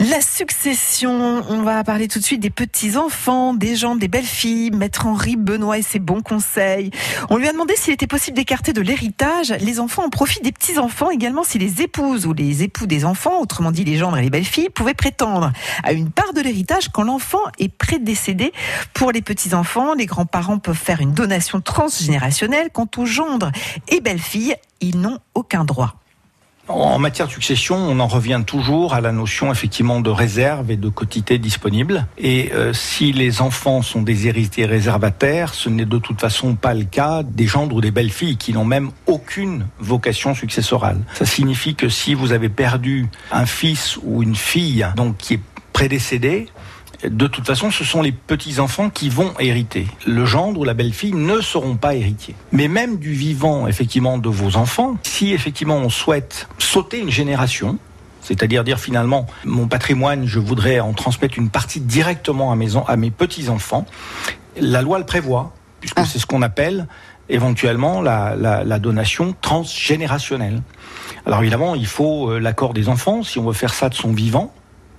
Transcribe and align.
La 0.00 0.20
succession, 0.20 1.44
on 1.48 1.62
va 1.62 1.84
parler 1.84 2.08
tout 2.08 2.18
de 2.18 2.24
suite 2.24 2.40
des 2.40 2.50
petits-enfants, 2.50 3.54
des 3.54 3.76
gens, 3.76 3.94
des 3.94 4.08
belles-filles, 4.08 4.72
Maître 4.72 5.06
Henri 5.06 5.36
Benoît 5.36 5.78
et 5.78 5.82
ses 5.82 6.00
bons 6.00 6.20
conseils. 6.20 6.90
On 7.30 7.36
lui 7.36 7.46
a 7.46 7.52
demandé 7.52 7.74
s'il 7.76 7.94
était 7.94 8.08
possible 8.08 8.36
d'écarter 8.36 8.72
de 8.72 8.80
l'héritage 8.80 9.54
les 9.60 9.78
enfants 9.78 10.04
en 10.04 10.10
profit 10.10 10.40
des 10.40 10.50
petits-enfants, 10.50 11.10
également 11.10 11.44
si 11.44 11.58
les 11.58 11.80
épouses 11.80 12.26
ou 12.26 12.32
les 12.32 12.64
époux 12.64 12.86
des 12.86 13.04
enfants, 13.04 13.40
autrement 13.40 13.70
dit 13.70 13.84
les 13.84 13.96
gendres 13.96 14.18
et 14.18 14.22
les 14.22 14.30
belles-filles, 14.30 14.68
pouvaient 14.68 14.94
prétendre 14.94 15.52
à 15.84 15.92
une 15.92 16.10
part 16.10 16.32
de 16.32 16.40
l'héritage 16.40 16.88
quand 16.88 17.04
l'enfant 17.04 17.42
est 17.60 17.68
prédécédé. 17.68 18.52
Pour 18.94 19.12
les 19.12 19.22
petits-enfants, 19.22 19.94
les 19.94 20.06
grands-parents 20.06 20.58
peuvent 20.58 20.76
faire 20.76 21.00
une 21.00 21.12
donation 21.12 21.60
transgénérationnelle. 21.60 22.70
Quant 22.72 22.88
aux 22.96 23.06
gendres 23.06 23.52
et 23.88 24.00
belles-filles, 24.00 24.56
ils 24.80 25.00
n'ont 25.00 25.20
aucun 25.34 25.64
droit. 25.64 25.94
En 26.66 26.98
matière 26.98 27.26
de 27.26 27.32
succession, 27.32 27.76
on 27.76 28.00
en 28.00 28.06
revient 28.06 28.42
toujours 28.46 28.94
à 28.94 29.02
la 29.02 29.12
notion 29.12 29.52
effectivement 29.52 30.00
de 30.00 30.08
réserve 30.08 30.70
et 30.70 30.76
de 30.76 30.88
quotité 30.88 31.36
disponible. 31.36 32.06
Et 32.16 32.52
euh, 32.54 32.72
si 32.72 33.12
les 33.12 33.42
enfants 33.42 33.82
sont 33.82 34.00
des 34.00 34.28
héritiers 34.28 34.64
réservataires, 34.64 35.52
ce 35.52 35.68
n'est 35.68 35.84
de 35.84 35.98
toute 35.98 36.20
façon 36.20 36.54
pas 36.54 36.72
le 36.72 36.84
cas 36.84 37.22
des 37.22 37.46
gendres 37.46 37.76
ou 37.76 37.80
des 37.82 37.90
belles-filles 37.90 38.38
qui 38.38 38.54
n'ont 38.54 38.64
même 38.64 38.90
aucune 39.06 39.66
vocation 39.78 40.34
successorale. 40.34 41.00
Ça 41.12 41.26
signifie 41.26 41.74
que 41.74 41.90
si 41.90 42.14
vous 42.14 42.32
avez 42.32 42.48
perdu 42.48 43.08
un 43.30 43.44
fils 43.44 43.98
ou 44.02 44.22
une 44.22 44.36
fille 44.36 44.86
donc 44.96 45.18
qui 45.18 45.34
est 45.34 45.40
prédécédé, 45.74 46.48
de 47.08 47.26
toute 47.26 47.46
façon, 47.46 47.70
ce 47.70 47.84
sont 47.84 48.02
les 48.02 48.12
petits-enfants 48.12 48.90
qui 48.90 49.08
vont 49.08 49.34
hériter. 49.38 49.86
Le 50.06 50.24
gendre 50.24 50.60
ou 50.60 50.64
la 50.64 50.74
belle-fille 50.74 51.12
ne 51.12 51.40
seront 51.40 51.76
pas 51.76 51.94
héritiers. 51.94 52.34
Mais 52.52 52.68
même 52.68 52.98
du 52.98 53.12
vivant, 53.12 53.66
effectivement, 53.66 54.18
de 54.18 54.28
vos 54.28 54.56
enfants, 54.56 54.96
si 55.02 55.32
effectivement 55.32 55.76
on 55.76 55.90
souhaite 55.90 56.48
sauter 56.58 56.98
une 56.98 57.10
génération, 57.10 57.78
c'est-à-dire 58.20 58.64
dire 58.64 58.78
finalement, 58.78 59.26
mon 59.44 59.68
patrimoine, 59.68 60.26
je 60.26 60.38
voudrais 60.38 60.80
en 60.80 60.92
transmettre 60.92 61.38
une 61.38 61.50
partie 61.50 61.80
directement 61.80 62.52
à 62.52 62.56
mes, 62.56 62.70
à 62.86 62.96
mes 62.96 63.10
petits-enfants, 63.10 63.84
la 64.56 64.80
loi 64.80 64.98
le 64.98 65.04
prévoit, 65.04 65.52
puisque 65.80 65.98
ah. 65.98 66.04
c'est 66.06 66.18
ce 66.18 66.26
qu'on 66.26 66.42
appelle 66.42 66.86
éventuellement 67.28 68.02
la, 68.02 68.34
la, 68.36 68.78
donation 68.78 69.34
transgénérationnelle. 69.40 70.62
Alors 71.26 71.40
évidemment, 71.40 71.74
il 71.74 71.86
faut 71.86 72.30
euh, 72.30 72.38
l'accord 72.38 72.74
des 72.74 72.88
enfants, 72.88 73.22
si 73.22 73.38
on 73.38 73.44
veut 73.44 73.54
faire 73.54 73.72
ça 73.72 73.88
de 73.88 73.94
son 73.94 74.12
vivant, 74.12 74.52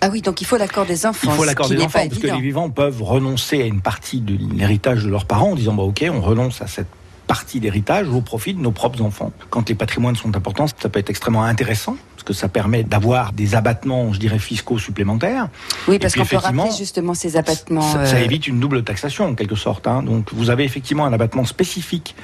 ah 0.00 0.08
oui, 0.10 0.22
donc 0.22 0.40
il 0.40 0.44
faut 0.44 0.56
l'accord 0.56 0.86
des 0.86 1.06
enfants. 1.06 1.30
Il 1.30 1.36
faut 1.36 1.44
l'accord 1.44 1.68
des 1.68 1.80
enfants, 1.80 2.06
parce 2.08 2.20
que 2.20 2.26
les 2.26 2.40
vivants 2.40 2.70
peuvent 2.70 3.02
renoncer 3.02 3.62
à 3.62 3.66
une 3.66 3.80
partie 3.80 4.20
de 4.20 4.36
l'héritage 4.56 5.04
de 5.04 5.10
leurs 5.10 5.24
parents 5.24 5.52
en 5.52 5.54
disant, 5.56 5.74
bah, 5.74 5.82
ok, 5.82 6.04
on 6.12 6.20
renonce 6.20 6.62
à 6.62 6.66
cette 6.66 6.88
partie 7.26 7.60
d'héritage 7.60 8.08
au 8.08 8.22
profit 8.22 8.54
de 8.54 8.60
nos 8.60 8.72
propres 8.72 9.02
enfants. 9.02 9.32
Quand 9.50 9.68
les 9.68 9.74
patrimoines 9.74 10.16
sont 10.16 10.34
importants, 10.34 10.66
ça 10.66 10.88
peut 10.88 10.98
être 10.98 11.10
extrêmement 11.10 11.44
intéressant 11.44 11.96
parce 12.16 12.24
que 12.24 12.32
ça 12.32 12.48
permet 12.48 12.82
d'avoir 12.82 13.32
des 13.32 13.54
abattements, 13.54 14.12
je 14.12 14.18
dirais, 14.18 14.38
fiscaux 14.38 14.78
supplémentaires. 14.78 15.48
Oui, 15.86 15.98
parce 15.98 16.14
qu'on 16.14 16.24
peut 16.24 16.36
rappeler 16.36 16.70
justement 16.76 17.14
ces 17.14 17.36
abattements. 17.36 17.82
Ça, 17.82 18.06
ça, 18.06 18.16
euh, 18.16 18.24
évite 18.24 18.48
une 18.48 18.58
double 18.58 18.82
taxation 18.82 19.26
en 19.26 19.34
quelque 19.34 19.56
sorte. 19.56 19.86
Hein. 19.86 20.02
Donc 20.02 20.32
vous 20.32 20.48
avez 20.48 20.64
effectivement 20.64 21.04
un 21.04 21.12
abattement 21.12 21.44
spécifique 21.44 22.16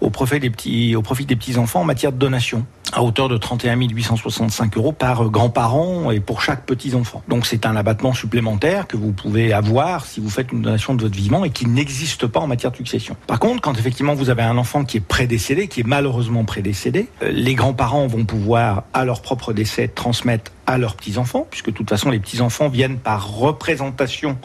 au 0.00 0.10
profit 0.10 0.38
des 0.38 0.48
petits, 0.48 0.94
au 0.94 1.02
profit 1.02 1.26
des 1.26 1.36
petits 1.36 1.58
enfants 1.58 1.80
en 1.80 1.84
matière 1.84 2.12
de 2.12 2.18
donation 2.18 2.64
à 2.92 3.02
hauteur 3.02 3.28
de 3.28 3.36
31 3.36 3.76
865 3.80 4.76
euros 4.76 4.92
par 4.92 5.28
grand-parent 5.30 6.10
et 6.10 6.20
pour 6.20 6.42
chaque 6.42 6.66
petit 6.66 6.94
enfant. 6.94 7.22
Donc 7.28 7.46
c'est 7.46 7.66
un 7.66 7.76
abattement 7.76 8.12
supplémentaire 8.12 8.86
que 8.86 8.96
vous 8.96 9.12
pouvez 9.12 9.52
avoir 9.52 10.04
si 10.04 10.20
vous 10.20 10.30
faites 10.30 10.52
une 10.52 10.62
donation 10.62 10.94
de 10.94 11.02
votre 11.02 11.16
vivant 11.16 11.44
et 11.44 11.50
qui 11.50 11.66
n'existe 11.66 12.26
pas 12.26 12.40
en 12.40 12.46
matière 12.46 12.70
de 12.70 12.76
succession. 12.76 13.16
Par 13.26 13.38
contre, 13.38 13.60
quand 13.60 13.78
effectivement 13.78 14.14
vous 14.14 14.30
avez 14.30 14.42
un 14.42 14.58
enfant 14.58 14.84
qui 14.84 14.98
est 14.98 15.00
prédécédé, 15.00 15.68
qui 15.68 15.80
est 15.80 15.86
malheureusement 15.86 16.44
prédécédé, 16.44 17.08
euh, 17.22 17.30
les 17.30 17.54
grands-parents 17.54 18.06
vont 18.06 18.24
pouvoir 18.24 18.84
à 18.92 19.04
leur 19.04 19.22
propre 19.22 19.52
décès 19.52 19.88
transmettre 19.88 20.52
à 20.66 20.78
leurs 20.78 20.94
petits-enfants, 20.94 21.46
puisque 21.50 21.66
de 21.66 21.74
toute 21.74 21.88
façon 21.88 22.10
les 22.10 22.20
petits-enfants 22.20 22.68
viennent 22.68 22.98
par 22.98 23.28
représentation 23.28 24.38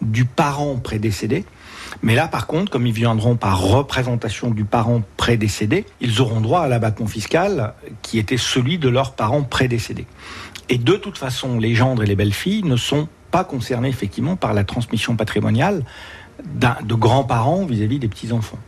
du 0.00 0.24
parent 0.24 0.76
prédécédé. 0.76 1.44
Mais 2.02 2.14
là, 2.14 2.28
par 2.28 2.46
contre, 2.46 2.70
comme 2.70 2.86
ils 2.86 2.92
viendront 2.92 3.36
par 3.36 3.60
représentation 3.60 4.50
du 4.50 4.64
parent 4.64 5.02
prédécédé, 5.16 5.84
ils 6.00 6.20
auront 6.20 6.40
droit 6.40 6.62
à 6.62 6.68
l'abattement 6.68 7.06
fiscal 7.06 7.74
qui 8.02 8.18
était 8.18 8.36
celui 8.36 8.78
de 8.78 8.88
leurs 8.88 9.12
parents 9.12 9.42
prédécédés. 9.42 10.06
Et 10.68 10.78
de 10.78 10.94
toute 10.94 11.18
façon, 11.18 11.58
les 11.58 11.74
gendres 11.74 12.02
et 12.02 12.06
les 12.06 12.16
belles-filles 12.16 12.62
ne 12.62 12.76
sont 12.76 13.08
pas 13.30 13.44
concernés 13.44 13.88
effectivement 13.88 14.36
par 14.36 14.54
la 14.54 14.64
transmission 14.64 15.16
patrimoniale 15.16 15.84
de 16.44 16.94
grands-parents 16.94 17.66
vis-à-vis 17.66 17.98
des 17.98 18.08
petits-enfants. 18.08 18.58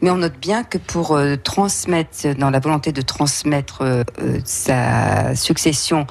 Mais 0.00 0.10
on 0.10 0.16
note 0.16 0.38
bien 0.40 0.64
que 0.64 0.78
pour 0.78 1.12
euh, 1.12 1.36
transmettre, 1.36 2.34
dans 2.36 2.50
la 2.50 2.60
volonté 2.60 2.92
de 2.92 3.02
transmettre 3.02 3.82
euh, 3.82 4.04
euh, 4.20 4.38
sa 4.44 5.34
succession 5.34 6.06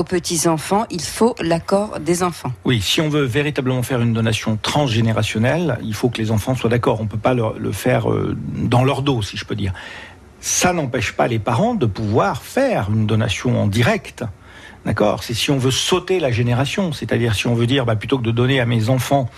aux 0.00 0.04
petits-enfants, 0.04 0.86
il 0.90 1.02
faut 1.02 1.34
l'accord 1.42 2.00
des 2.00 2.22
enfants. 2.22 2.50
Oui, 2.64 2.80
si 2.80 3.02
on 3.02 3.10
veut 3.10 3.24
véritablement 3.24 3.82
faire 3.82 4.00
une 4.00 4.14
donation 4.14 4.58
transgénérationnelle, 4.60 5.78
il 5.82 5.94
faut 5.94 6.08
que 6.08 6.16
les 6.16 6.30
enfants 6.30 6.54
soient 6.54 6.70
d'accord. 6.70 7.00
On 7.00 7.04
ne 7.04 7.08
peut 7.08 7.18
pas 7.18 7.34
le, 7.34 7.70
faire 7.70 8.10
euh, 8.10 8.34
dans 8.54 8.82
leur 8.82 9.02
dos, 9.02 9.20
si 9.20 9.36
je 9.36 9.44
peux 9.44 9.54
dire. 9.54 9.74
Ça 10.40 10.72
n'empêche 10.72 11.12
pas 11.12 11.28
les 11.28 11.38
parents 11.38 11.74
de 11.74 11.84
pouvoir 11.84 12.42
faire 12.42 12.88
une 12.90 13.06
donation 13.06 13.60
en 13.60 13.66
direct. 13.66 14.24
D'accord 14.84 15.22
C'est 15.22 15.34
si 15.34 15.50
on 15.50 15.58
veut 15.58 15.70
sauter 15.70 16.20
la 16.20 16.30
génération, 16.30 16.92
c'est-à-dire 16.92 17.34
si 17.34 17.46
on 17.46 17.54
veut 17.54 17.66
dire, 17.66 17.84
bah, 17.84 17.96
plutôt 17.96 18.18
que 18.18 18.22
de 18.22 18.30
donner 18.30 18.60
à 18.60 18.66
mes 18.66 18.88
enfants, 18.88 19.28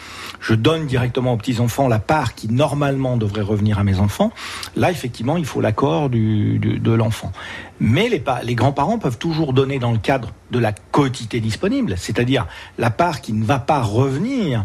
je 0.41 0.55
donne 0.55 0.87
directement 0.87 1.33
aux 1.33 1.37
petits-enfants 1.37 1.89
la 1.89 1.99
part 1.99 2.35
qui 2.35 2.49
normalement 2.49 3.17
devrait 3.17 3.43
revenir 3.43 3.79
à 3.79 3.85
mes 3.85 3.99
enfants, 3.99 4.33
là, 4.77 4.91
effectivement, 4.91 5.37
il 5.37 5.45
faut 5.45 5.61
l'accord 5.61 6.11
de 6.11 6.93
l'enfant. 6.93 7.33
Mais 7.81 8.09
les, 8.09 8.23
les 8.45 8.55
grands-parents 8.55 8.99
peuvent 8.99 9.19
toujours 9.19 9.53
donner 9.53 9.79
dans 9.79 9.93
le 9.93 9.99
cadre 9.99 10.33
de 10.51 10.59
la 10.59 10.73
quotité 10.73 11.41
disponible, 11.41 11.95
c'est-à-dire 11.97 12.47
la 12.79 12.91
part 12.91 13.21
qui 13.21 13.33
ne 13.33 13.45
va 13.45 13.59
pas 13.59 13.83
revenir 13.83 14.65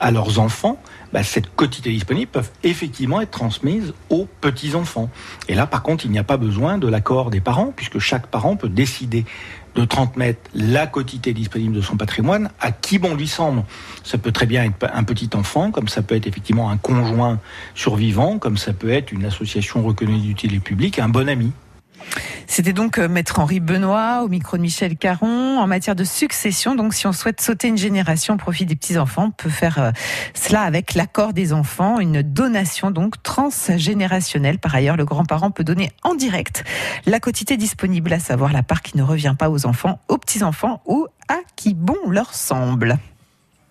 à 0.00 0.10
leurs 0.10 0.38
enfants, 0.38 0.78
bah, 1.12 1.22
cette 1.22 1.54
quotité 1.54 1.90
disponible 1.90 2.30
peuvent 2.30 2.50
effectivement 2.62 3.20
être 3.20 3.30
transmise 3.30 3.94
aux 4.10 4.26
petits-enfants. 4.40 5.08
Et 5.48 5.54
là, 5.54 5.66
par 5.66 5.82
contre, 5.82 6.04
il 6.04 6.10
n'y 6.10 6.18
a 6.18 6.24
pas 6.24 6.36
besoin 6.36 6.78
de 6.78 6.88
l'accord 6.88 7.30
des 7.30 7.40
parents, 7.40 7.72
puisque 7.74 7.98
chaque 7.98 8.26
parent 8.26 8.56
peut 8.56 8.68
décider 8.68 9.24
de 9.74 9.84
transmettre 9.84 10.40
la 10.54 10.86
quotité 10.86 11.34
disponible 11.34 11.74
de 11.74 11.80
son 11.82 11.96
patrimoine 11.96 12.50
à 12.60 12.72
qui 12.72 12.98
bon 12.98 13.14
lui 13.14 13.28
semble. 13.28 13.62
Ça 14.04 14.16
peut 14.16 14.32
très 14.32 14.46
bien 14.46 14.64
être 14.64 14.88
un 14.92 15.04
petit 15.04 15.30
enfant, 15.34 15.70
comme 15.70 15.88
ça 15.88 16.02
peut 16.02 16.14
être 16.14 16.26
effectivement 16.26 16.70
un 16.70 16.78
conjoint 16.78 17.38
survivant, 17.74 18.38
comme 18.38 18.56
ça 18.56 18.72
peut 18.72 18.90
être 18.90 19.12
une 19.12 19.26
association 19.26 19.82
reconnue 19.82 20.18
d'utilité 20.18 20.60
publique, 20.60 20.98
un 20.98 21.10
bon 21.10 21.28
ami. 21.28 21.52
C'était 22.56 22.72
donc 22.72 22.96
euh, 22.96 23.06
Maître 23.06 23.38
Henri 23.38 23.60
Benoît 23.60 24.22
au 24.24 24.28
micro 24.28 24.56
de 24.56 24.62
Michel 24.62 24.96
Caron 24.96 25.58
en 25.58 25.66
matière 25.66 25.94
de 25.94 26.04
succession. 26.04 26.74
Donc, 26.74 26.94
si 26.94 27.06
on 27.06 27.12
souhaite 27.12 27.42
sauter 27.42 27.68
une 27.68 27.76
génération 27.76 28.32
au 28.32 28.36
profit 28.38 28.64
des 28.64 28.74
petits 28.74 28.96
enfants, 28.96 29.24
on 29.24 29.30
peut 29.30 29.50
faire 29.50 29.78
euh, 29.78 29.90
cela 30.32 30.62
avec 30.62 30.94
l'accord 30.94 31.34
des 31.34 31.52
enfants, 31.52 32.00
une 32.00 32.22
donation 32.22 32.90
donc 32.90 33.22
transgénérationnelle. 33.22 34.58
Par 34.58 34.74
ailleurs, 34.74 34.96
le 34.96 35.04
grand-parent 35.04 35.50
peut 35.50 35.64
donner 35.64 35.90
en 36.02 36.14
direct 36.14 36.64
la 37.04 37.20
quotité 37.20 37.58
disponible, 37.58 38.10
à 38.14 38.20
savoir 38.20 38.54
la 38.54 38.62
part 38.62 38.80
qui 38.80 38.96
ne 38.96 39.02
revient 39.02 39.34
pas 39.38 39.50
aux 39.50 39.66
enfants, 39.66 40.00
aux 40.08 40.16
petits 40.16 40.42
enfants 40.42 40.80
ou 40.86 41.06
à 41.28 41.36
qui 41.56 41.74
bon 41.74 42.08
leur 42.08 42.32
semble. 42.32 42.96